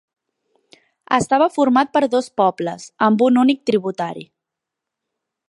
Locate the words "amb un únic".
3.09-3.63